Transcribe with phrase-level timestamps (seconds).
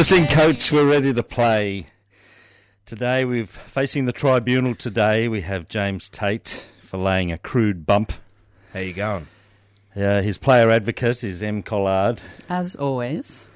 [0.00, 0.70] Us in, coach.
[0.70, 1.86] We're ready to play.
[2.86, 4.76] Today, we're facing the tribunal.
[4.76, 8.12] Today, we have James Tate for laying a crude bump.
[8.72, 9.26] How you going?
[9.96, 11.62] Uh, his player advocate is M.
[11.62, 12.22] Collard.
[12.48, 13.46] As always.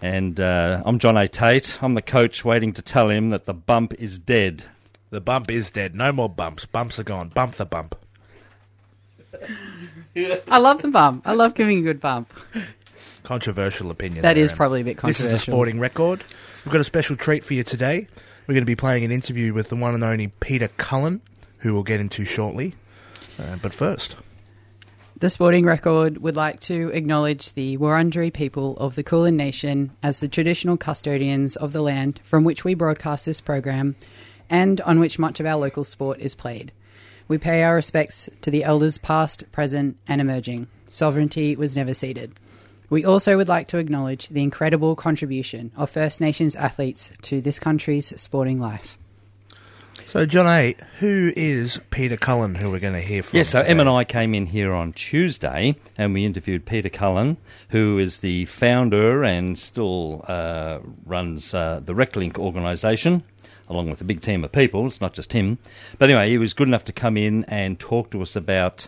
[0.00, 1.28] And uh, I'm John A.
[1.28, 1.82] Tate.
[1.82, 4.64] I'm the coach waiting to tell him that the bump is dead.
[5.10, 5.94] The bump is dead.
[5.94, 6.64] No more bumps.
[6.64, 7.28] Bumps are gone.
[7.28, 7.96] Bump the bump.
[10.16, 11.26] I love the bump.
[11.26, 12.32] I love giving a good bump.
[13.22, 14.22] Controversial opinion.
[14.22, 14.56] That there, is Em.
[14.56, 15.52] probably a bit This is the controversial.
[15.52, 16.24] sporting record.
[16.64, 18.06] We've got a special treat for you today.
[18.46, 21.20] We're going to be playing an interview with the one and only Peter Cullen,
[21.60, 22.74] who we'll get into shortly.
[23.38, 24.16] Uh, but first,
[25.20, 30.18] The Sporting Record would like to acknowledge the Wurundjeri people of the Kulin Nation as
[30.18, 33.94] the traditional custodians of the land from which we broadcast this program
[34.50, 36.72] and on which much of our local sport is played.
[37.28, 40.66] We pay our respects to the elders past, present, and emerging.
[40.86, 42.32] Sovereignty was never ceded.
[42.92, 47.58] We also would like to acknowledge the incredible contribution of First Nations athletes to this
[47.58, 48.98] country's sporting life.
[50.08, 53.38] so John A, who is Peter Cullen, who we're going to hear from?
[53.38, 53.70] Yes, so today?
[53.70, 57.38] Em and I came in here on Tuesday and we interviewed Peter Cullen,
[57.70, 63.22] who is the founder and still uh, runs uh, the RecLink organisation,
[63.70, 64.84] along with a big team of people.
[64.84, 65.56] It's not just him.
[65.96, 68.86] But anyway, he was good enough to come in and talk to us about.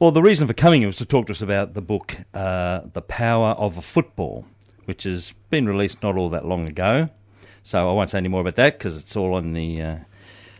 [0.00, 2.80] Well, the reason for coming here was to talk to us about the book, uh,
[2.92, 4.44] The Power of a Football,
[4.86, 7.10] which has been released not all that long ago.
[7.62, 9.80] So I won't say any more about that because it's all on the.
[9.80, 9.96] Uh,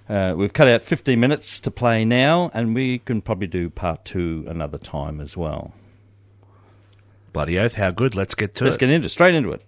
[0.09, 4.05] uh, we've cut out 15 minutes to play now, and we can probably do part
[4.05, 5.75] two another time as well.
[7.33, 8.15] Bloody oath, how good.
[8.15, 8.67] Let's get to it.
[8.67, 9.67] Let's get into straight into it.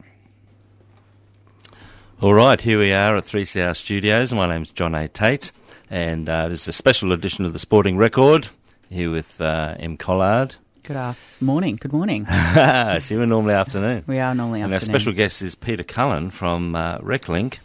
[2.21, 4.33] All right, here we are at 3CR Studios.
[4.33, 5.09] My name's John A.
[5.09, 5.51] Tate,
[5.91, 8.49] and uh, this is a special edition of the Sporting Record
[8.91, 9.97] here with uh, M.
[9.97, 10.57] Collard.
[10.83, 11.77] Good af- morning.
[11.77, 12.27] Good morning.
[13.01, 14.05] See, we're normally afternoon.
[14.07, 17.59] We are normally And our special guest is Peter Cullen from uh, RecLink.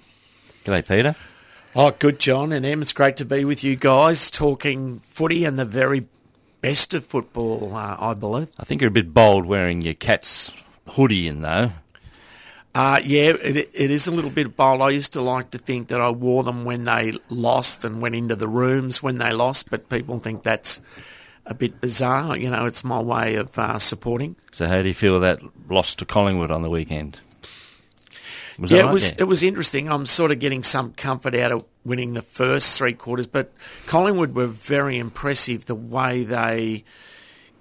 [0.65, 1.15] G'day, Peter.
[1.75, 2.81] Oh, good, John and Em.
[2.81, 6.07] It's great to be with you guys talking footy and the very
[6.61, 8.49] best of football, uh, I believe.
[8.59, 10.53] I think you're a bit bold wearing your cat's
[10.89, 11.71] hoodie in, though.
[12.73, 14.81] Uh, yeah, it, it is a little bit bold.
[14.81, 18.15] I used to like to think that I wore them when they lost and went
[18.15, 20.79] into the rooms when they lost, but people think that's
[21.45, 22.37] a bit bizarre.
[22.37, 24.37] You know, it's my way of uh, supporting.
[24.51, 27.19] So, how do you feel that loss to Collingwood on the weekend?
[28.57, 29.15] Was yeah, it was Yeah.
[29.19, 29.89] it was interesting.
[29.89, 33.51] I'm sort of getting some comfort out of winning the first three quarters, but
[33.87, 36.83] Collingwood were very impressive the way they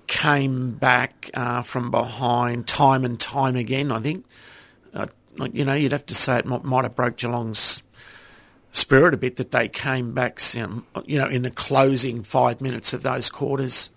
[0.06, 3.90] came back uh, from behind time and time again.
[3.90, 4.26] I think
[5.52, 7.82] you know you'd have to say it might, have broke Geelong's
[8.72, 13.02] spirit a bit that they came back, you know, in the closing five minutes of
[13.02, 13.90] those quarters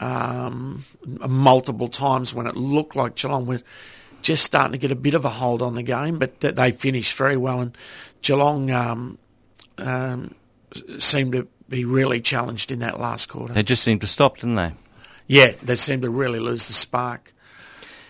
[0.00, 3.60] um, multiple times when it looked like Geelong were
[4.22, 6.70] just starting to get a bit of a hold on the game, but th- they
[6.70, 7.60] finished very well.
[7.60, 7.76] And
[8.22, 9.18] Geelong um,
[9.78, 10.34] um,
[10.98, 13.52] seemed to be really challenged in that last quarter.
[13.52, 14.72] They just seemed to stop, didn't they?
[15.26, 17.34] Yeah, they seemed to really lose the spark.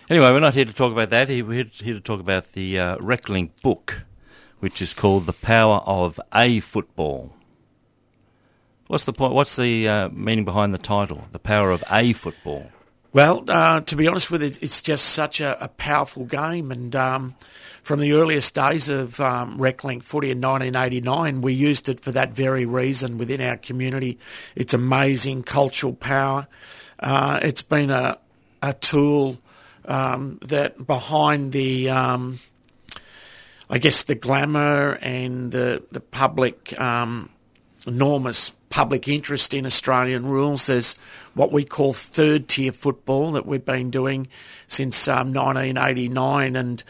[0.09, 1.27] Anyway, we're not here to talk about that.
[1.27, 4.05] We're here to talk about the uh, RecLink book,
[4.57, 7.35] which is called "The Power of A Football."
[8.87, 9.35] What's the point?
[9.35, 11.25] What's the uh, meaning behind the title?
[11.31, 12.71] The power of a football.
[13.13, 16.71] Well, uh, to be honest with you, it's just such a, a powerful game.
[16.71, 17.35] And um,
[17.83, 22.33] from the earliest days of um, RecLink footy in 1989, we used it for that
[22.33, 24.17] very reason within our community.
[24.55, 26.47] It's amazing cultural power.
[26.99, 28.17] Uh, it's been a,
[28.63, 29.37] a tool
[29.89, 32.39] um, that behind the, um,
[33.69, 37.29] I guess, the glamour and the, the public um,
[37.85, 40.67] enormous public interest in Australian rules.
[40.67, 40.95] There's
[41.33, 44.27] what we call third tier football that we've been doing
[44.67, 46.83] since um, 1989, and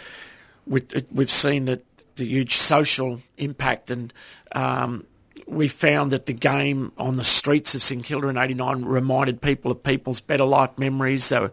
[0.68, 0.82] we,
[1.12, 1.84] we've seen that
[2.18, 4.14] the huge social impact and.
[4.54, 5.06] Um,
[5.48, 9.72] we found that the game on the streets of St Kilda in '89 reminded people
[9.72, 11.30] of people's better life memories.
[11.30, 11.52] They were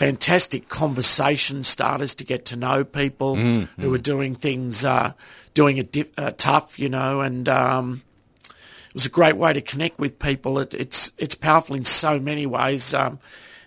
[0.00, 5.12] fantastic conversation starters to get to know people who are doing things, uh,
[5.52, 8.00] doing it di- uh, tough, you know, and um,
[8.48, 10.58] it was a great way to connect with people.
[10.58, 13.18] It, it's it's powerful in so many ways, um,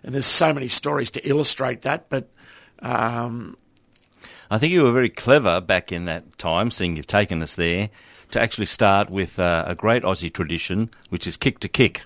[0.02, 2.10] and there's so many stories to illustrate that.
[2.10, 2.32] But
[2.80, 3.56] um,
[4.50, 7.92] I think you were very clever back in that time, seeing you've taken us there,
[8.32, 12.02] to actually start with uh, a great Aussie tradition, which is kick to kick.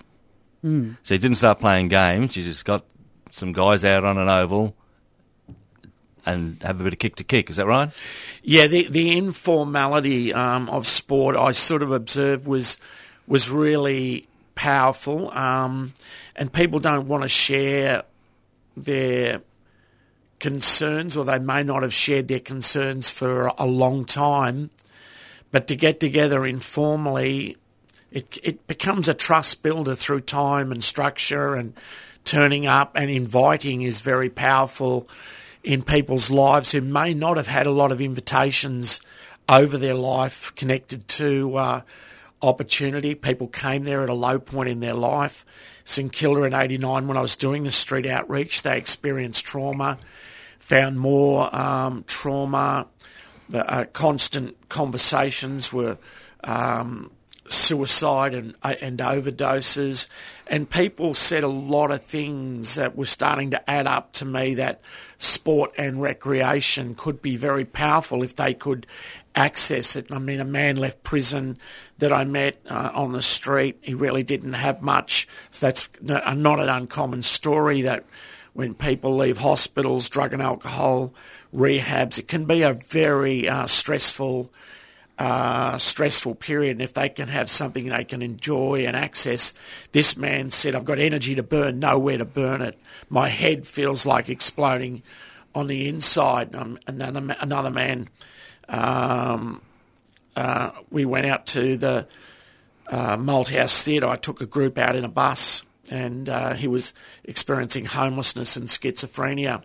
[1.02, 2.84] So you didn't start playing games, you just got
[3.30, 4.74] some guys out on an oval
[6.28, 7.48] and have a bit of kick to kick.
[7.50, 7.90] Is that right?
[8.42, 12.78] Yeah, the the informality um, of sport I sort of observed was
[13.26, 15.94] was really powerful, um,
[16.36, 18.02] and people don't want to share
[18.76, 19.40] their
[20.38, 24.70] concerns, or they may not have shared their concerns for a long time.
[25.50, 27.56] But to get together informally,
[28.12, 31.72] it it becomes a trust builder through time and structure, and
[32.28, 35.08] turning up and inviting is very powerful
[35.64, 39.00] in people's lives who may not have had a lot of invitations
[39.48, 41.80] over their life connected to uh,
[42.42, 43.14] opportunity.
[43.14, 45.46] People came there at a low point in their life.
[45.84, 49.98] St Kilda in '89, when I was doing the street outreach, they experienced trauma,
[50.58, 52.88] found more um, trauma.
[53.48, 55.96] The uh, constant conversations were
[56.44, 57.10] um,
[57.48, 60.08] suicide and uh, and overdoses,
[60.46, 64.54] and people said a lot of things that were starting to add up to me
[64.54, 64.80] that
[65.16, 68.86] sport and recreation could be very powerful if they could
[69.34, 70.10] access it.
[70.10, 71.58] I mean, a man left prison
[71.98, 73.78] that I met uh, on the street.
[73.82, 75.28] He really didn't have much.
[75.50, 78.04] So that's not not an uncommon story that
[78.52, 81.14] when people leave hospitals, drug and alcohol
[81.54, 84.52] rehabs, it can be a very uh, stressful
[85.18, 89.52] uh, stressful period, and if they can have something they can enjoy and access,
[89.92, 92.78] this man said, "I've got energy to burn, nowhere to burn it.
[93.08, 95.02] My head feels like exploding
[95.54, 98.08] on the inside." Um, another another man,
[98.68, 99.60] um,
[100.36, 102.06] uh, we went out to the
[102.88, 104.06] uh, Malthouse Theatre.
[104.06, 106.94] I took a group out in a bus, and uh, he was
[107.24, 109.64] experiencing homelessness and schizophrenia.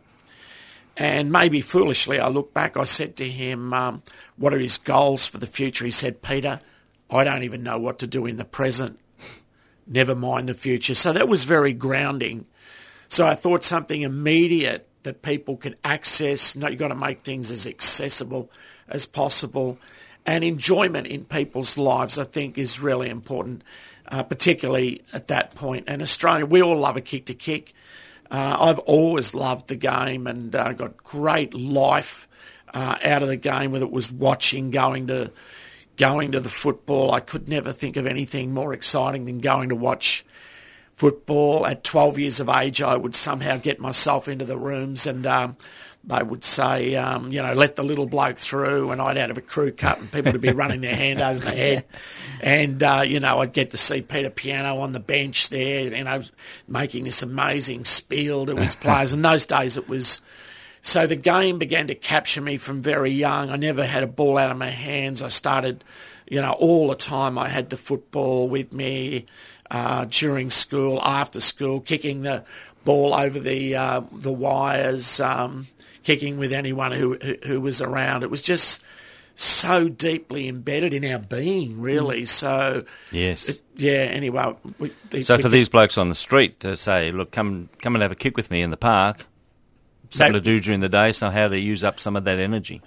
[0.95, 4.03] And maybe foolishly, I look back, I said to him, um,
[4.37, 5.85] What are his goals for the future?
[5.85, 6.59] He said, Peter,
[7.09, 8.99] I don't even know what to do in the present,
[9.87, 10.93] never mind the future.
[10.93, 12.45] So that was very grounding.
[13.07, 16.55] So I thought something immediate that people could access.
[16.55, 18.49] No, you've got to make things as accessible
[18.87, 19.77] as possible.
[20.25, 23.63] And enjoyment in people's lives, I think, is really important,
[24.07, 25.85] uh, particularly at that point.
[25.87, 27.73] And Australia, we all love a kick to kick.
[28.31, 32.27] Uh, I've always loved the game and uh, got great life
[32.73, 35.31] uh, out of the game, whether it was watching, going to
[35.95, 37.11] going to the football.
[37.11, 40.25] I could never think of anything more exciting than going to watch
[40.91, 41.65] football.
[41.65, 45.57] At 12 years of age, I would somehow get myself into the rooms and um,
[46.05, 49.41] they would say, um, you know, let the little bloke through, and I'd have a
[49.41, 51.85] crew cut, and people would be running their hand over my head,
[52.41, 56.03] and uh, you know, I'd get to see Peter Pianto on the bench there, you
[56.03, 56.21] know,
[56.67, 59.13] making this amazing spiel to his players.
[59.13, 60.21] In those days, it was.
[60.85, 63.49] So the game began to capture me from very young.
[63.49, 65.21] I never had a ball out of my hands.
[65.21, 65.81] I started,
[66.29, 67.37] you know, all the time.
[67.37, 69.25] I had the football with me
[69.73, 72.43] uh, during school, after school, kicking the
[72.85, 75.67] ball over the uh, the wires, um,
[76.03, 78.23] kicking with anyone who, who who was around.
[78.23, 78.81] It was just
[79.35, 82.23] so deeply embedded in our being, really.
[82.23, 83.49] So Yes.
[83.49, 83.91] it- yeah.
[84.13, 84.91] Anyway, we,
[85.23, 88.11] So we for these blokes on the street to say, look, come come and have
[88.11, 89.25] a kick with me in the park,
[90.11, 92.81] something to do during the day, so how to use up some of that energy.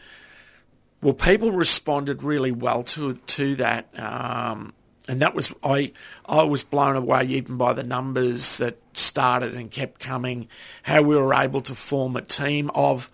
[1.02, 4.72] Well, people responded really well to to that, um,
[5.08, 5.92] and that was I.
[6.26, 10.48] I was blown away even by the numbers that started and kept coming.
[10.82, 13.10] How we were able to form a team of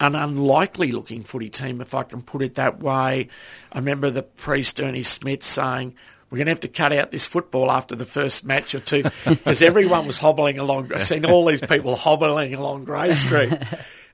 [0.00, 3.28] an unlikely looking footy team, if I can put it that way.
[3.72, 5.94] I remember the priest Ernie Smith saying.
[6.30, 9.02] We're going to have to cut out this football after the first match or two
[9.26, 10.90] because everyone was hobbling along.
[10.94, 13.52] I've seen all these people hobbling along Grey Street.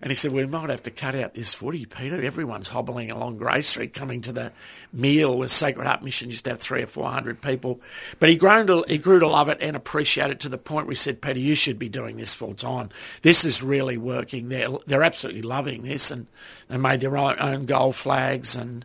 [0.00, 2.23] And he said, We might have to cut out this footy, Peter.
[2.23, 4.52] Everyone's hobbling along Grey Street coming to the
[4.93, 7.81] meal with Sacred Heart Mission used to have three or four hundred people.
[8.19, 10.87] But he grew to he grew to love it and appreciate it to the point
[10.87, 12.90] where he said, Peter, you should be doing this full time.
[13.23, 14.49] This is really working.
[14.49, 16.26] They're they're absolutely loving this and
[16.69, 18.85] they made their own, goal flags and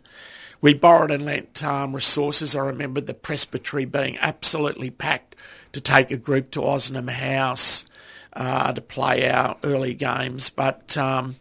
[0.60, 2.56] we borrowed and lent um, resources.
[2.56, 5.36] I remember the presbytery being absolutely packed
[5.72, 7.84] to take a group to Ozanam House
[8.34, 10.50] uh, to play our early games.
[10.50, 11.36] But um,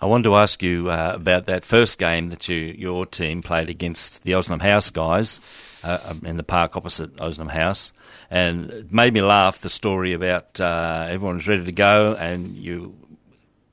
[0.00, 3.68] I wanted to ask you uh, about that first game that you, your team played
[3.68, 5.40] against the Ozanam House guys
[5.84, 7.92] uh, um, in the park opposite Ozanam House,
[8.30, 9.60] and it made me laugh.
[9.60, 12.94] The story about uh, everyone was ready to go, and you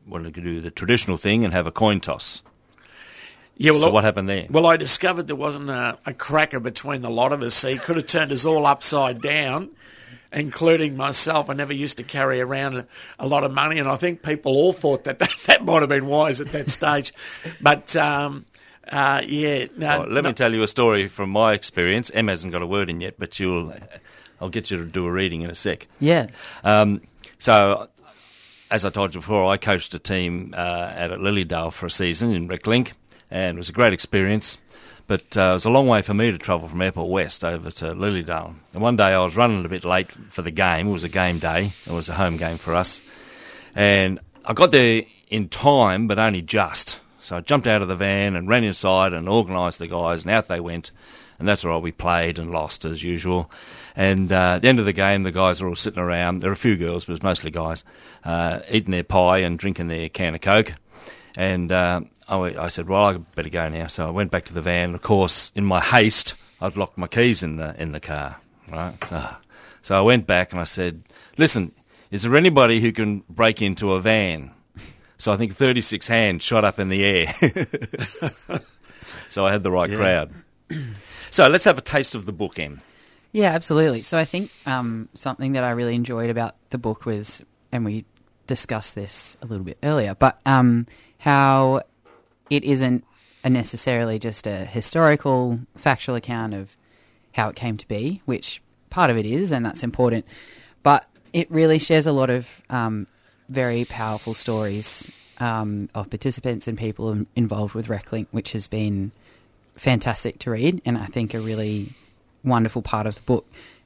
[0.05, 2.43] wanted to do the traditional thing and have a coin toss.
[3.55, 4.45] Yeah, well, so what happened there?
[4.49, 7.77] Well, I discovered there wasn't a, a cracker between the lot of us, so he
[7.77, 9.71] could have turned us all upside down
[10.31, 11.49] including myself.
[11.49, 12.87] I never used to carry around a,
[13.19, 15.89] a, lot of money, and I think people all thought that that, that might have
[15.89, 17.13] been wise at that stage.
[17.61, 18.45] But um,
[18.91, 20.29] uh, yeah, no, well, let no.
[20.29, 22.11] me tell you a story from my experience.
[22.13, 23.73] Em hasn't got a word in yet, but you'll.
[24.39, 25.87] I'll get you to do a reading in a sec.
[25.99, 26.27] Yeah.
[26.63, 27.01] Um,
[27.39, 27.87] so,
[28.69, 32.33] as I told you before, I coached a team uh, at Lilydale for a season
[32.33, 32.93] in Reclink,
[33.31, 34.57] and it was a great experience.
[35.07, 37.71] But uh, it was a long way for me to travel from Airport West over
[37.71, 38.53] to Lilydale.
[38.73, 40.89] And one day I was running a bit late for the game.
[40.89, 41.71] It was a game day.
[41.85, 43.01] It was a home game for us.
[43.73, 46.99] And I got there in time, but only just.
[47.21, 50.31] So I jumped out of the van and ran inside and organised the guys, and
[50.31, 50.91] out they went.
[51.39, 51.81] And that's all.
[51.81, 53.49] We played and lost as usual.
[53.95, 56.39] And uh, at the end of the game, the guys are all sitting around.
[56.39, 57.83] There are a few girls, but it's mostly guys,
[58.25, 60.73] uh, eating their pie and drinking their can of Coke.
[61.35, 61.71] And
[62.29, 64.95] uh, I said, "Well, I better go now." So I went back to the van.
[64.95, 68.37] Of course, in my haste, I'd locked my keys in the in the car.
[68.71, 69.01] Right.
[69.03, 69.29] So,
[69.81, 71.03] so I went back and I said,
[71.37, 71.71] "Listen,
[72.11, 74.51] is there anybody who can break into a van?"
[75.17, 77.33] So I think 36 hands shot up in the air.
[79.29, 79.97] so I had the right yeah.
[79.97, 80.33] crowd.
[81.31, 82.81] So let's have a taste of the book, Em.
[83.31, 84.03] Yeah, absolutely.
[84.03, 88.05] So I think um, something that I really enjoyed about the book was, and we
[88.45, 90.85] discussed this a little bit earlier, but um,
[91.19, 91.81] how
[92.49, 93.03] it isn't
[93.45, 96.75] necessarily just a historical, factual account of
[97.33, 100.25] how it came to be, which part of it is, and that's important.
[100.83, 103.07] But it really shares a lot of um,
[103.49, 109.11] very powerful stories um, of participants and people involved with RecLink, which has been
[109.75, 111.89] fantastic to read, and I think a really
[112.43, 113.45] wonderful part of the book.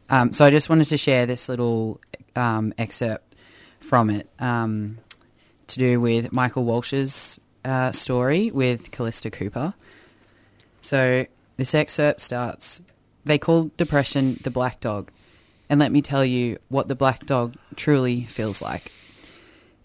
[0.10, 2.00] Um, so I just wanted to share this little
[2.36, 3.36] um, excerpt
[3.80, 4.98] from it um,
[5.68, 9.74] to do with Michael Walsh's uh, story with Callista Cooper.
[10.82, 11.26] So
[11.58, 12.82] this excerpt starts
[13.24, 15.12] They call depression the black dog.
[15.70, 18.92] And let me tell you what the black dog truly feels like.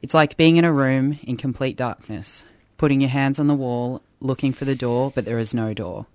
[0.03, 2.45] It's like being in a room in complete darkness,
[2.77, 6.07] putting your hands on the wall, looking for the door, but there is no door.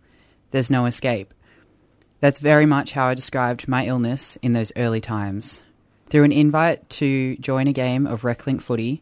[0.52, 1.34] There's no escape.
[2.20, 5.64] That's very much how I described my illness in those early times.
[6.08, 9.02] Through an invite to join a game of Reclink footy,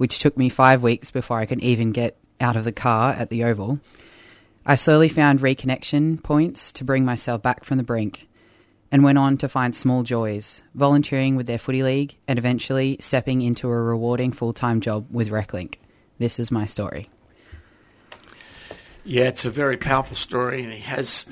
[0.00, 3.28] which took me five weeks before I could even get out of the car at
[3.28, 3.80] the Oval.
[4.64, 8.26] I slowly found reconnection points to bring myself back from the brink
[8.90, 13.42] and went on to find small joys, volunteering with their footy league and eventually stepping
[13.42, 15.74] into a rewarding full time job with Reclink.
[16.16, 17.10] This is my story.
[19.04, 21.26] Yeah, it's a very powerful story, and he has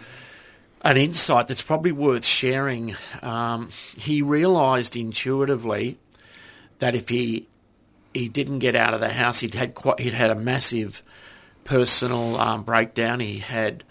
[0.84, 2.96] an insight that's probably worth sharing.
[3.22, 5.96] Um, he realised intuitively
[6.80, 7.48] that if he
[8.14, 9.40] he didn't get out of the house.
[9.40, 11.02] He'd had quite, he'd had a massive
[11.64, 13.20] personal um, breakdown.
[13.20, 13.84] He had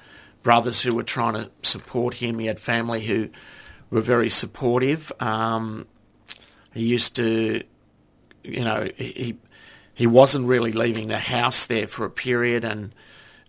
[0.44, 2.40] brothers who were trying to support him.
[2.40, 3.30] He had family who
[3.90, 5.12] were very supportive.
[5.20, 5.88] Um,
[6.74, 7.64] he used to,
[8.44, 9.38] you know, he
[9.94, 12.94] he wasn't really leaving the house there for a period, and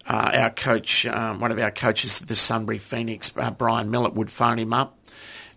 [0.06, 4.14] uh, our coach, um, one of our coaches at the Sunbury Phoenix, uh, Brian Millett,
[4.14, 4.98] would phone him up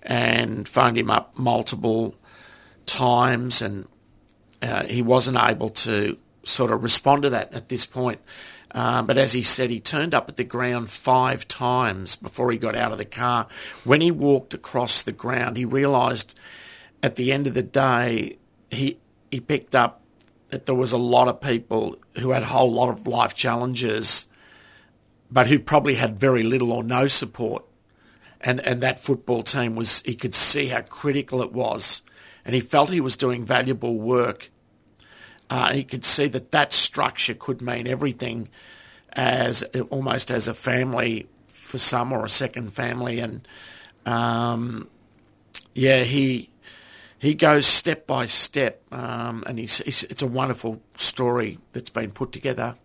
[0.03, 2.15] and phoned him up multiple
[2.85, 3.87] times and
[4.61, 8.19] uh, he wasn't able to sort of respond to that at this point.
[8.73, 12.57] Uh, but as he said, he turned up at the ground five times before he
[12.57, 13.47] got out of the car.
[13.83, 16.39] When he walked across the ground, he realised
[17.03, 18.37] at the end of the day,
[18.69, 18.99] he
[19.29, 20.01] he picked up
[20.49, 24.27] that there was a lot of people who had a whole lot of life challenges,
[25.29, 27.65] but who probably had very little or no support.
[28.39, 32.03] And and that football team was he could see how critical it was
[32.45, 34.49] and he felt he was doing valuable work.
[35.49, 38.47] Uh, he could see that that structure could mean everything
[39.13, 43.47] as almost as a family for some or a second family and
[44.05, 44.89] um,
[45.73, 46.49] yeah he
[47.19, 52.11] he goes step by step um, and he's, he's, it's a wonderful story that's been
[52.11, 52.75] put together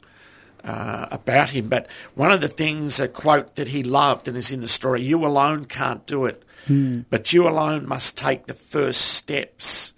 [0.66, 4.50] uh, about him but one of the things a quote that he loved and is
[4.50, 7.04] in the story you alone can't do it Mm.
[7.10, 9.94] But you alone must take the first steps.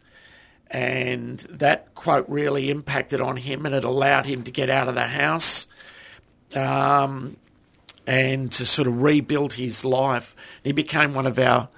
[0.71, 4.95] And that quote really impacted on him and it allowed him to get out of
[4.95, 5.67] the house
[6.55, 7.37] um,
[8.07, 10.37] and to sort of rebuild his life.
[10.63, 11.71] He became one of our,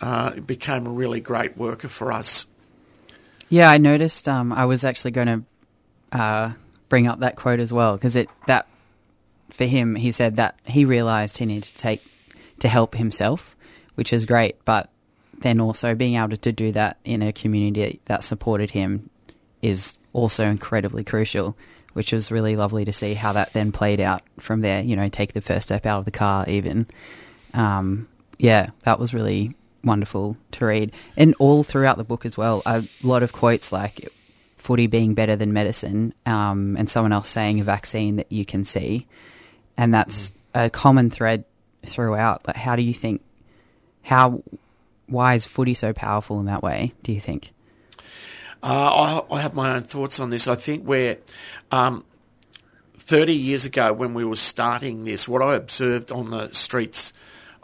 [0.00, 2.46] uh, became a really great worker for us.
[3.50, 6.52] Yeah, I noticed um, I was actually going to uh,
[6.88, 8.66] bring up that quote as well because it that
[9.50, 12.02] for him he said that he realized he needed to take
[12.60, 13.56] to help himself,
[13.94, 14.88] which is great, but
[15.38, 19.10] then also being able to do that in a community that supported him
[19.62, 21.56] is also incredibly crucial,
[21.92, 24.82] which was really lovely to see how that then played out from there.
[24.82, 26.86] You know, take the first step out of the car, even.
[27.52, 30.92] Um, yeah, that was really wonderful to read.
[31.16, 34.08] And all throughout the book as well, a lot of quotes like
[34.64, 38.64] footy being better than medicine, um, and someone else saying a vaccine that you can
[38.64, 39.06] see.
[39.76, 41.44] And that's a common thread
[41.84, 42.46] throughout.
[42.46, 43.20] Like, how do you think,
[44.02, 44.42] how,
[45.06, 47.52] why is footy so powerful in that way, do you think?
[48.62, 50.48] Uh, I, I, have my own thoughts on this.
[50.48, 51.18] I think where
[51.70, 52.02] um,
[52.96, 57.12] 30 years ago, when we were starting this, what I observed on the streets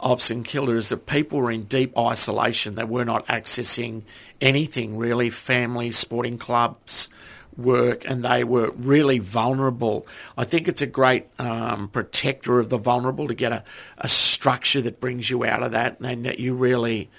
[0.00, 2.74] of St Kilda is that people were in deep isolation.
[2.74, 4.02] They were not accessing
[4.40, 7.08] anything really, family, sporting clubs,
[7.56, 10.06] work, and they were really vulnerable.
[10.36, 13.64] I think it's a great um, protector of the vulnerable to get a,
[13.98, 17.10] a, structure that brings you out of that and that you really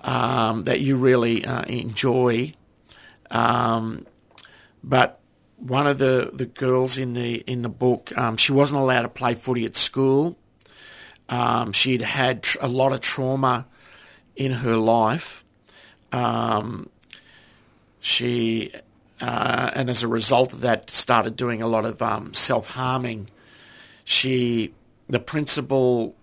[0.00, 2.52] um, that you really uh, enjoy.
[3.30, 4.06] Um,
[4.82, 5.20] but
[5.56, 9.08] one of the, the girls in the in the book, um, she wasn't allowed to
[9.08, 10.38] play footy at school.
[11.28, 13.66] Um, she'd had tr- a lot of trauma
[14.36, 15.44] in her life.
[16.12, 16.88] Um,
[18.00, 18.72] she
[19.20, 23.28] uh, and as a result of that, started doing a lot of um, self harming.
[24.04, 24.74] She,
[25.08, 26.14] the principal,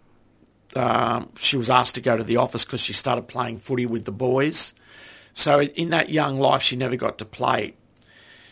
[0.76, 4.06] um, she was asked to go to the office because she started playing footy with
[4.06, 4.74] the boys.
[5.34, 7.74] So in that young life, she never got to play.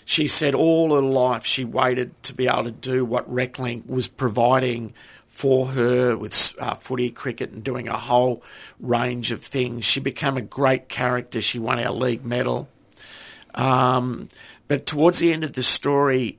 [0.04, 4.08] She said all her life she waited to be able to do what Reclink was
[4.08, 4.94] providing
[5.32, 8.44] for her with uh, footy, cricket, and doing a whole
[8.80, 9.86] range of things.
[9.86, 11.42] She became a great character.
[11.42, 12.68] She won our league medal.
[13.56, 14.28] Um,
[14.68, 16.38] but towards the end of the story,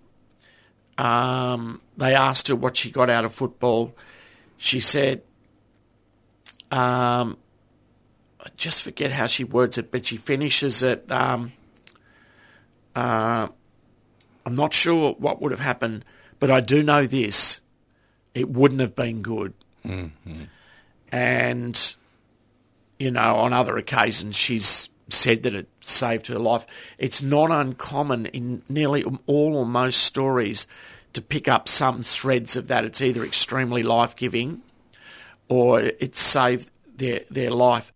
[0.98, 3.96] um, they asked her what she got out of football.
[4.58, 5.22] She said,
[6.70, 7.38] um,
[8.40, 11.10] I just forget how she words it, but she finishes it.
[11.10, 11.52] Um,
[12.94, 13.48] uh,
[14.44, 16.04] I'm not sure what would have happened,
[16.38, 17.61] but I do know this:
[18.34, 19.54] it wouldn't have been good.
[19.84, 20.44] Mm-hmm.
[21.10, 21.96] And
[22.98, 26.66] you know, on other occasions, she's said that it saved her life.
[26.98, 30.66] It's not uncommon in nearly all or most stories
[31.12, 32.84] to pick up some threads of that.
[32.84, 34.62] It's either extremely life giving
[35.48, 37.92] or it saved their, their life.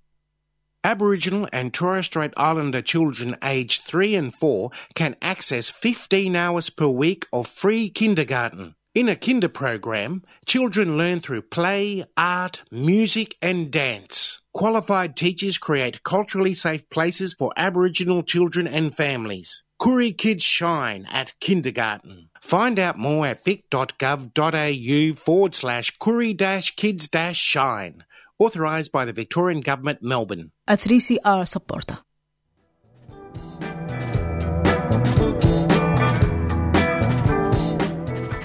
[0.85, 6.87] Aboriginal and Torres Strait Islander children aged 3 and 4 can access 15 hours per
[6.87, 8.76] week of free kindergarten.
[8.96, 14.40] In a kinder program, children learn through play, art, music, and dance.
[14.54, 19.62] Qualified teachers create culturally safe places for Aboriginal children and families.
[19.78, 22.30] Koori Kids Shine at kindergarten.
[22.40, 28.02] Find out more at vic.gov.au forward slash Koori dash kids dash shine.
[28.38, 30.52] Authorised by the Victorian Government, Melbourne.
[30.66, 31.98] A 3CR supporter.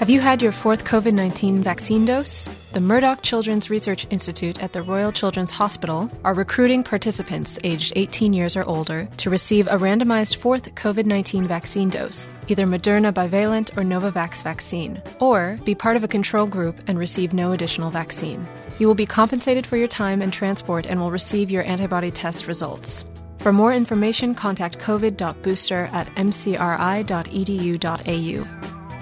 [0.02, 2.48] Have you had your fourth COVID 19 vaccine dose?
[2.72, 8.32] The Murdoch Children's Research Institute at the Royal Children's Hospital are recruiting participants aged 18
[8.32, 13.70] years or older to receive a randomized fourth COVID 19 vaccine dose, either Moderna bivalent
[13.76, 18.44] or Novavax vaccine, or be part of a control group and receive no additional vaccine.
[18.80, 22.48] You will be compensated for your time and transport and will receive your antibody test
[22.48, 23.04] results.
[23.38, 27.12] For more information, contact covid.booster at mcri.edu.au.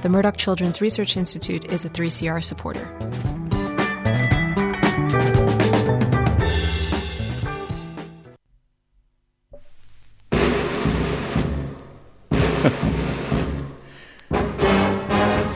[0.03, 2.89] The Murdoch Children's Research Institute is a 3CR supporter.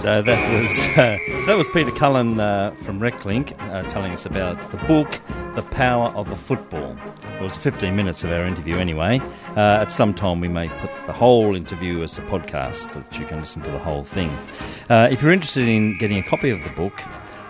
[0.04, 4.26] So that was uh, so that was Peter Cullen uh, from Reclink uh, telling us
[4.26, 5.18] about the book,
[5.54, 6.94] The Power of the Football.
[7.34, 9.20] It was 15 minutes of our interview anyway.
[9.56, 13.18] Uh, at some time, we may put the whole interview as a podcast so that
[13.18, 14.30] you can listen to the whole thing.
[14.88, 17.02] Uh, if you're interested in getting a copy of the book,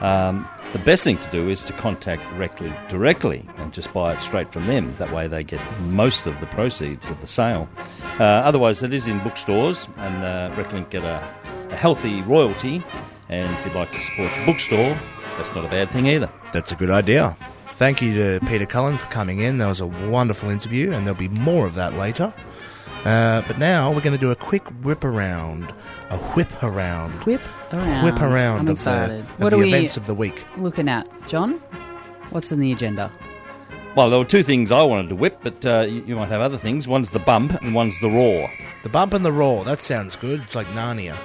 [0.02, 4.20] um, the best thing to do is to contact Reclink directly and just buy it
[4.20, 4.94] straight from them.
[4.98, 7.68] That way, they get most of the proceeds of the sale.
[8.18, 11.22] Uh, otherwise, it is in bookstores, and uh, Reclink get a
[11.74, 12.82] a healthy royalty.
[13.28, 14.96] And if you'd like to support your bookstore,
[15.36, 16.30] that's not a bad thing either.
[16.52, 17.36] That's a good idea.
[17.76, 19.58] Thank you to Peter Cullen for coming in.
[19.58, 22.32] That was a wonderful interview, and there'll be more of that later.
[23.04, 25.74] Uh, but now we're going to do a quick whip around,
[26.08, 27.40] a whip around, whip
[27.72, 29.10] around, whip around I'm of excited.
[29.16, 30.44] the, of what the are we events of the week.
[30.56, 31.54] looking at, John?
[32.30, 33.12] What's in the agenda?
[33.96, 36.40] Well, there were two things I wanted to whip, but uh, you, you might have
[36.40, 36.88] other things.
[36.88, 38.50] One's the bump, and one's the roar.
[38.84, 39.64] The bump and the roar.
[39.64, 40.40] That sounds good.
[40.40, 41.16] It's like Narnia.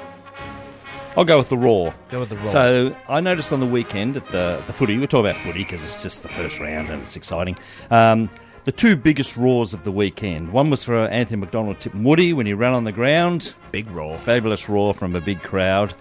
[1.20, 1.94] I'll go with the Roar.
[2.12, 2.48] Go with the Roar.
[2.48, 4.98] So I noticed on the weekend at the the footy.
[4.98, 7.58] We talk about footy because it's just the first round and it's exciting.
[7.92, 8.30] Um,
[8.64, 10.54] the two biggest roars of the weekend.
[10.54, 13.54] One was for Anthony McDonald-Tipungwuti when he ran on the ground.
[13.74, 14.18] Big roar.
[14.18, 15.94] Fabulous roar from a big crowd.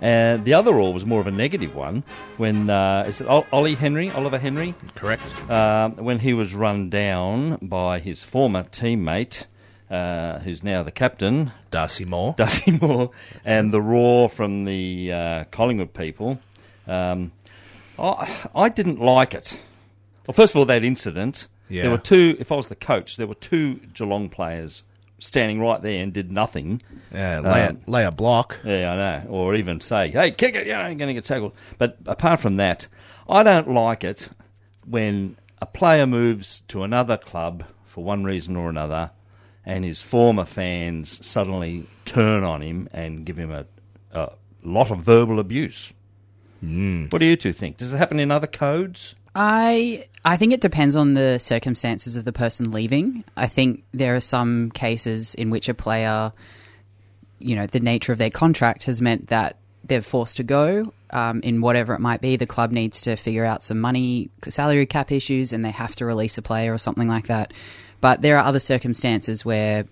[0.00, 2.04] And the other roar was more of a negative one
[2.36, 5.50] when uh, is it Ollie Henry, Oliver Henry, Correct.
[5.50, 9.46] um, when he was run down by his former teammate,
[9.90, 12.34] uh, who's now the captain, Darcy Moore.
[12.36, 13.10] Darcy Moore,
[13.44, 16.38] and the roar from the uh, Collingwood people.
[16.86, 17.32] Um,
[17.98, 19.60] I, I didn't like it.
[20.26, 21.48] Well, first of all, that incident.
[21.68, 21.82] Yeah.
[21.82, 22.36] There were two.
[22.38, 24.84] If I was the coach, there were two Geelong players
[25.18, 26.80] standing right there and did nothing.
[27.12, 28.58] Yeah, lay, Um, a, lay a block.
[28.64, 29.28] Yeah, I know.
[29.30, 31.52] Or even say, hey, kick it, know, you're going to get tackled.
[31.78, 32.88] But apart from that,
[33.28, 34.30] I don't like it
[34.86, 39.10] when a player moves to another club for one reason or another
[39.64, 43.66] and his former fans suddenly turn on him and give him a,
[44.12, 45.92] a lot of verbal abuse.
[46.64, 47.12] Mm.
[47.12, 47.76] What do you two think?
[47.76, 49.14] Does it happen in other codes?
[49.34, 53.24] I I think it depends on the circumstances of the person leaving.
[53.36, 56.32] I think there are some cases in which a player,
[57.38, 61.40] you know, the nature of their contract has meant that they're forced to go um,
[61.42, 62.36] in whatever it might be.
[62.36, 66.04] The club needs to figure out some money, salary cap issues, and they have to
[66.04, 67.52] release a player or something like that.
[68.00, 69.84] But there are other circumstances where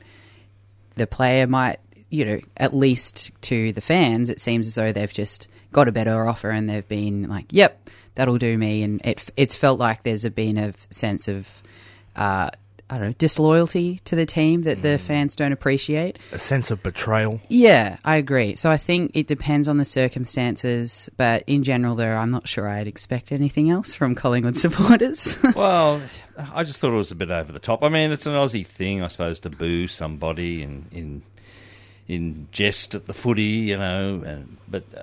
[0.96, 1.78] the player might,
[2.10, 5.92] you know, at least to the fans, it seems as though they've just got a
[5.92, 10.02] better offer and they've been like, "Yep, that'll do me," and it it's felt like
[10.02, 11.62] there's been a sense of.
[12.16, 12.50] Uh,
[12.90, 16.18] I don't know, disloyalty to the team that the fans don't appreciate.
[16.32, 17.40] A sense of betrayal.
[17.48, 18.56] Yeah, I agree.
[18.56, 22.68] So I think it depends on the circumstances, but in general, though, I'm not sure
[22.68, 25.38] I'd expect anything else from Collingwood supporters.
[25.54, 26.00] well,
[26.54, 27.82] I just thought it was a bit over the top.
[27.82, 31.22] I mean, it's an Aussie thing, I suppose, to boo somebody in in
[32.06, 35.02] in jest at the footy, you know, and, but uh,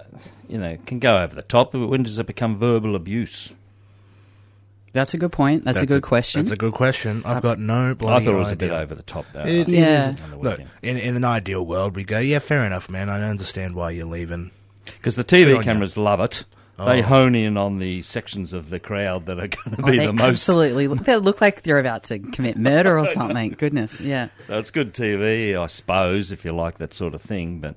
[0.49, 1.71] you know, it can go over the top.
[1.71, 3.53] But when does it become verbal abuse?
[4.95, 5.63] That's a good point.
[5.65, 6.41] That's, a good question.
[6.41, 7.21] That's a good question.
[7.25, 9.25] I've got no I thought it was a bit over the top.
[9.33, 9.41] Though.
[9.41, 10.11] It- it Yeah.
[10.13, 10.69] is- On the Look, weekend.
[10.81, 13.09] in, in an ideal world, we go, yeah, fair enough, man.
[13.09, 14.51] I don't understand why you're leaving.
[14.85, 16.45] Because the Good TV on cameras love it.
[16.77, 16.85] Oh.
[16.85, 19.97] They hone in on the sections of the crowd that are going to Oh, be
[19.97, 20.23] they the most.
[20.29, 23.51] absolutely look, they look like they're about to commit murder or something.
[23.57, 24.27] Goodness, yeah.
[24.43, 27.59] So it's good TV, I suppose, if you like that sort of thing.
[27.59, 27.75] But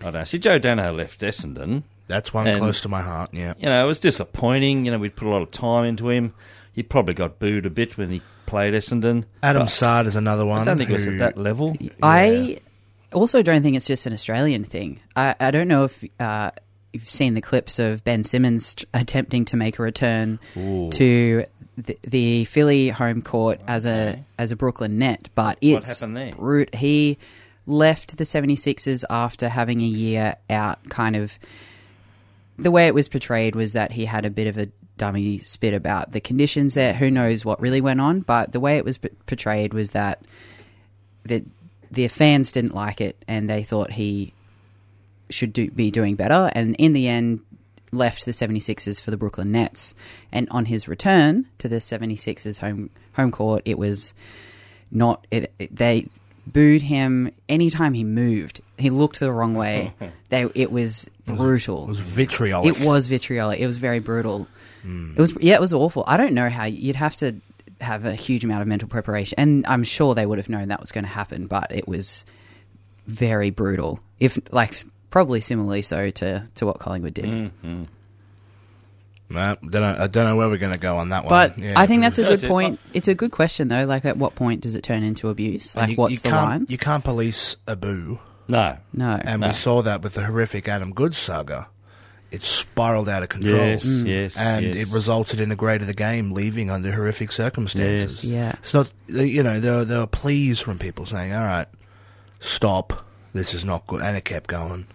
[0.00, 0.24] I don't know.
[0.24, 1.82] See, Joe Daniher left Essendon.
[2.10, 3.30] That's one And- close to my heart.
[3.32, 3.54] Yeah.
[3.58, 4.84] You know, it was disappointing.
[4.84, 6.34] You know, we'd put a lot of time into him.
[6.72, 9.24] He probably got booed a bit when he played Essendon.
[9.42, 10.60] Adam Saad is another one.
[10.62, 11.76] I don't think it was at that level.
[12.02, 12.58] I
[13.12, 15.00] also don't think it's just an Australian thing.
[15.16, 16.50] I, I don't know if uh,
[16.92, 21.44] you've seen the clips of Ben Simmons t- attempting to make a return to
[21.76, 26.30] the, the Philly home court as a as a Brooklyn net, but it's happened there?
[26.32, 27.18] brut- He
[27.66, 31.38] left the 76ers after having a year out kind of
[32.60, 35.72] the way it was portrayed was that he had a bit of a dummy spit
[35.74, 36.92] about the conditions there.
[36.92, 38.20] Who knows what really went on?
[38.20, 40.22] But the way it was portrayed was that
[41.24, 41.44] the
[41.90, 44.32] the fans didn't like it and they thought he
[45.28, 46.50] should do, be doing better.
[46.54, 47.40] And in the end,
[47.92, 49.94] left the 76ers for the Brooklyn Nets.
[50.30, 54.14] And on his return to the 76ers home home court, it was
[54.90, 56.08] not it, it- they
[56.46, 58.60] booed him anytime he moved.
[58.80, 59.92] He looked the wrong way.
[60.28, 61.84] they it was brutal.
[61.84, 62.76] It was vitriolic.
[62.76, 63.60] It was vitriolic.
[63.60, 64.48] It was very brutal.
[64.82, 65.12] Hmm.
[65.16, 66.04] It was yeah, it was awful.
[66.06, 67.36] I don't know how you'd have to
[67.80, 70.80] have a huge amount of mental preparation, and I'm sure they would have known that
[70.80, 72.24] was going to happen, but it was
[73.06, 74.00] very brutal.
[74.18, 77.24] If like probably similarly so to to what Collingwood did.
[77.26, 77.84] Mm-hmm.
[79.30, 81.28] Nah, don't know, I don't know where we're going to go on that one.
[81.28, 82.80] But Yeah, I think that's a good point.
[82.92, 83.84] It's a good question though.
[83.84, 85.76] Like, at what point does it turn into abuse?
[85.76, 86.66] Like, you, what's you the line?
[86.68, 88.18] You can't police a boo.
[88.50, 88.76] No.
[88.92, 89.48] no, And No.
[89.48, 91.68] we saw that with the horrific Adam Goodes saga.
[92.30, 93.56] It spiraled out of control.
[93.56, 94.76] Yes, yes, and yes.
[94.88, 98.24] it resulted in a grade of the game leaving under horrific circumstances.
[98.24, 98.32] Yes.
[98.32, 98.52] Yeah.
[98.60, 101.66] It's not, you know, there, were- there were pleas from people saying, all right,
[102.38, 104.02] stop, this is not good.
[104.02, 104.86] And it kept going.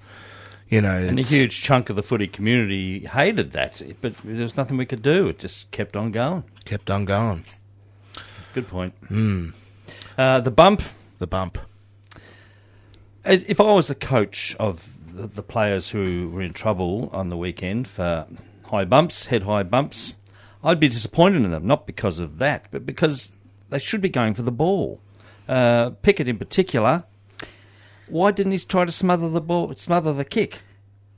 [0.69, 4.57] You know, And a huge chunk of the footy community hated that, but there was
[4.57, 5.27] nothing we could do.
[5.27, 6.43] It just kept on going.
[6.65, 7.43] kept on going.
[8.53, 8.93] Good point.
[9.09, 9.49] Hmm.
[10.17, 10.81] Uh, the bump.
[11.19, 11.57] The bump.
[13.25, 17.87] If I was the coach of the, players who were in trouble on the weekend
[17.87, 18.27] for
[18.67, 20.15] high bumps, head high bumps,
[20.63, 21.65] I'd be disappointed in them.
[21.65, 23.31] Not because of that, but because
[23.69, 24.99] they should be going for the ball.
[25.47, 27.03] Uh, Pickett in particular.
[28.09, 30.61] Why didn't he try to smother the ball, smother the kick,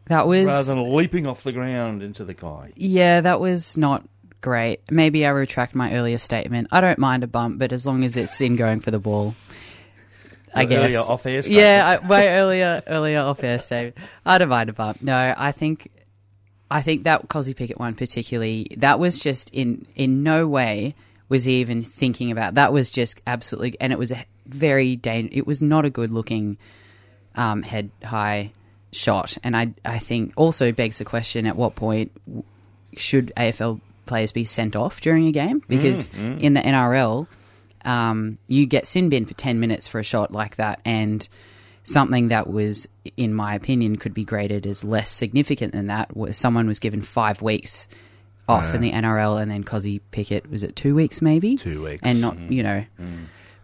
[0.06, 2.72] that was rather than leaping off the ground into the guy?
[2.76, 4.08] Yeah, that was not
[4.40, 4.90] great.
[4.90, 6.70] Maybe I retract my earlier statement.
[6.72, 9.36] I don't mind a bump, but as long as it's in going for the ball.
[10.58, 10.84] I guess.
[10.84, 13.98] earlier off-air Yeah, I, my earlier earlier off air statement.
[14.26, 15.02] I don't mind a bump.
[15.02, 15.90] No, I think
[16.70, 20.96] I think that Kozzie Pickett one particularly that was just in in no way
[21.30, 25.30] was he even thinking about that was just absolutely and it was a very dang
[25.32, 26.58] it was not a good looking
[27.36, 28.52] um, head high
[28.92, 32.12] shot and I I think also begs the question at what point
[32.96, 37.28] should AFL players be sent off during a game because in the NRL
[37.86, 41.28] um, you get sin bin for 10 minutes for a shot like that and
[41.84, 46.38] something that was in my opinion could be graded as less significant than that was
[46.38, 47.88] someone was given five weeks
[48.50, 52.02] off in the NRL and then Kozzie Pickett was it two weeks maybe Two weeks.
[52.04, 52.84] and not you know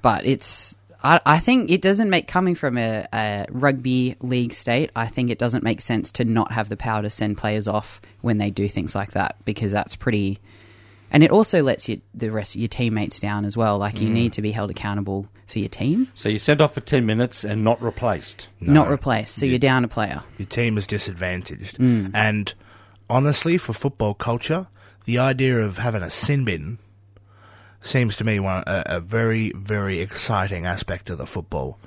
[0.02, 4.89] but it's I, I think it doesn't make coming from a, a rugby league state.
[4.95, 7.99] I think it doesn't make sense to not have the power to send players off
[8.21, 10.39] when they do things like that because that's pretty.
[11.13, 13.78] And it also lets you the rest of your teammates down as well.
[13.78, 16.82] Like you need to be held accountable for your team, So you're sent off for
[16.82, 18.47] 10 minutes and not replaced.
[18.60, 19.36] not replaced.
[19.36, 20.23] So you're down a player.
[20.39, 21.78] Your team is disadvantaged.
[21.78, 22.10] Mm.
[22.15, 22.52] And
[23.12, 24.65] honestly, for football culture,
[25.06, 26.80] the idea of having a sin bin
[27.82, 31.78] seems to me one a, a very, very exciting aspect of the football.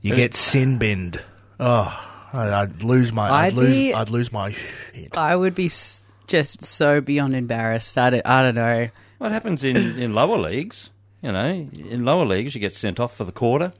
[0.00, 1.20] You get sin binned.
[1.58, 3.28] Oh, I'd, I'd lose my.
[3.30, 3.76] I'd, I'd lose.
[3.76, 5.16] be- I'd lose my shit.
[5.16, 7.96] I would be s- just so beyond embarrassed.
[7.98, 8.88] I don't, I don't know.
[9.18, 10.90] What happens in, in lower leagues?
[11.22, 13.72] You know, in lower leagues, you get sent off for the quarter.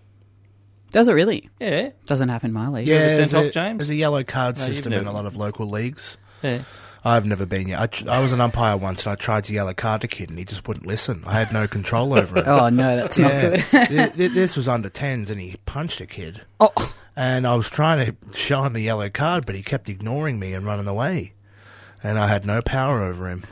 [0.91, 1.49] Does it really?
[1.61, 1.91] Yeah.
[2.07, 2.87] Doesn't happen in my league.
[2.87, 3.79] Yeah, ever sent there's a, off, James?
[3.79, 6.17] There's a yellow card No, you've system in never- a lot of local leagues.
[6.43, 6.63] Yeah.
[7.07, 7.81] I've never been yet.
[7.81, 10.09] I, tr- I was an umpire once, and I tried to yell a card a
[10.09, 11.23] kid, and he just wouldn't listen.
[11.27, 12.47] I had no control over it.
[12.49, 13.51] Oh no, that's not Yeah.
[13.51, 13.61] good.
[13.89, 16.41] Th- th- this was under tens, and he punched a kid.
[16.61, 20.39] oh, And I was trying to show him the yellow card, but he kept ignoring
[20.39, 21.35] me and running away.
[22.05, 23.43] And I had no power over him.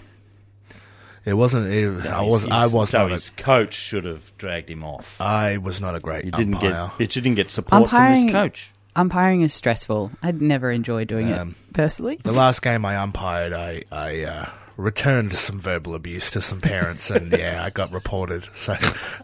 [1.25, 1.73] It wasn't.
[1.73, 2.45] It, I was.
[2.49, 3.13] I was so not.
[3.13, 5.21] his A, coach should have dragged him off.
[5.21, 6.91] I was not a great You didn't umpire.
[6.99, 7.17] get.
[7.17, 8.71] You didn't get support from Umpiring- his coach.
[8.97, 10.11] umpiring is stressful.
[10.23, 12.19] I'd never enjoy doing Um, it personally.
[12.23, 17.09] The last game I umpired, I I uh, returned some verbal abuse to some parents,
[17.09, 18.49] and yeah, I got reported.
[18.53, 18.75] So,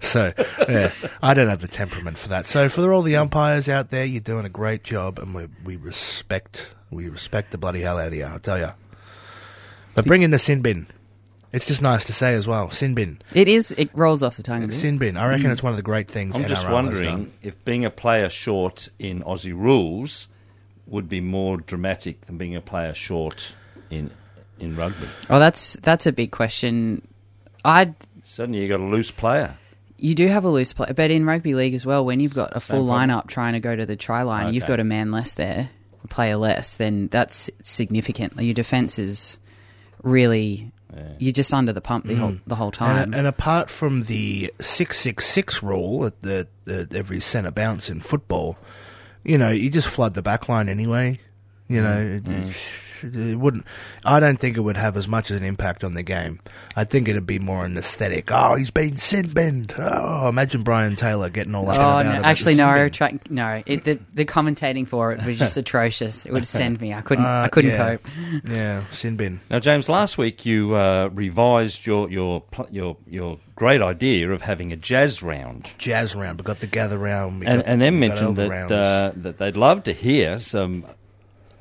[0.01, 0.33] so
[0.69, 2.47] yeah, I don't have the temperament for that.
[2.47, 5.77] So, for all the umpires out there, you're doing a great job, and we we
[5.77, 8.25] respect we respect the bloody hell out of you.
[8.25, 8.69] I'll tell you.
[9.99, 10.87] But bring in the sin bin.
[11.53, 12.71] It's just nice to say as well.
[12.71, 13.75] Sin bin, It is.
[13.79, 14.65] It rolls off the tongue.
[14.65, 14.77] a bit.
[14.77, 15.17] sin bin.
[15.17, 15.53] I reckon mm.
[15.53, 16.37] it's one of the great things.
[16.37, 17.33] I'm NRL just has wondering done.
[17.43, 20.29] if being a player short in Aussie rules
[20.87, 23.55] would be more dramatic than being a player short
[23.91, 24.11] in
[24.59, 25.09] in rugby.
[25.31, 27.07] Oh, that's that's a big question.
[27.65, 29.55] I Suddenly you got a loose player.
[29.97, 32.55] you do have a loose player, but in rugby league as well, when you've got
[32.55, 33.09] a full problem.
[33.09, 35.71] lineup trying to go to the try line, you've got a man less there,
[36.05, 36.75] a player less.
[36.75, 38.39] Then that's significant.
[38.41, 39.39] Your defense is
[40.03, 40.73] really
[41.19, 42.41] you're just under the pump the whole mm.
[42.47, 42.97] the whole time.
[42.97, 47.91] And, and apart from the six six six rule at the, the every centre bounce
[47.91, 48.59] in football,
[49.25, 51.21] you know, you just flood the back line anyway.
[51.69, 51.85] You mm.
[51.85, 52.49] know, mm.
[52.49, 52.57] it,
[53.03, 53.65] it wouldn't.
[54.05, 56.41] I don't think it would have as much of an impact on the game.
[56.77, 58.31] I think it'd be more an aesthetic.
[58.33, 59.75] Oh, he's been sin binned.
[59.79, 62.13] Oh, imagine Brian Taylor getting all up and Oh about no!
[62.21, 62.65] about Actually, no.
[62.65, 62.83] sin I bin.
[62.85, 63.31] retract.
[63.31, 66.25] No, it, the the commentating for it was just atrocious.
[66.27, 66.93] It would send me.
[66.95, 67.25] I couldn't.
[67.25, 67.97] Uh, I couldn't yeah.
[67.97, 68.07] cope.
[68.45, 69.41] Yeah, sin bin.
[69.51, 74.73] Now, James, last week you uh, revised your your your your great idea of having
[74.73, 76.39] a jazz round, Jazz round.
[76.41, 77.43] We got the gather round.
[77.43, 80.85] And, got- and then mentioned that uh, that they'd love to hear some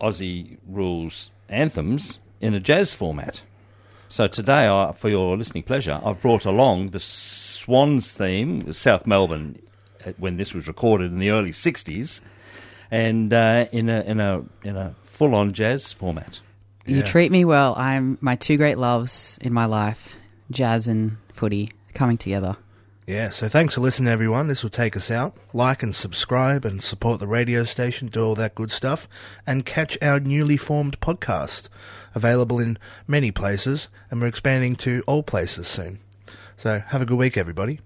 [0.02, 3.42] Aussie rules anthems in a jazz format.
[4.10, 9.62] So today, I, for your listening pleasure, I've brought along the Swans theme, South Melbourne,
[10.06, 12.22] uh, when this was recorded in the early '60s,
[12.90, 16.40] and uh, in a in a in a full on jazz format.
[16.86, 17.76] You treat me well.
[17.76, 20.16] I'm my two great loves in my life,
[20.52, 22.56] jazz and footy, coming together.
[23.08, 24.50] Yeah, so thanks for listening, everyone.
[24.50, 25.34] This will take us out.
[25.54, 29.08] Like and subscribe and support the radio station, do all that good stuff,
[29.48, 31.70] and catch our newly formed podcast.
[32.13, 36.00] Available in many places, and we're expanding to all places soon.
[36.58, 37.80] So have a good week, everybody.